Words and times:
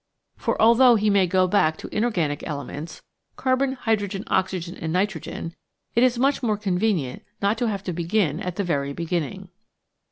For 0.35 0.59
although 0.59 0.95
he 0.95 1.11
may 1.11 1.27
go 1.27 1.45
back 1.47 1.77
to 1.77 1.87
the 1.87 1.95
inorganic 1.95 2.41
elements, 2.47 3.03
carbon, 3.35 3.73
hydrogen, 3.73 4.23
oxygen, 4.25 4.75
and 4.75 4.91
nitro 4.91 5.21
gen, 5.21 5.53
it 5.93 6.01
is 6.01 6.17
much 6.17 6.41
more 6.41 6.57
convenient 6.57 7.21
not 7.39 7.55
to 7.59 7.67
have 7.69 7.83
to 7.83 7.93
begin 7.93 8.39
at 8.39 8.55
the 8.55 8.63
very 8.63 8.93
beginning. 8.93 9.49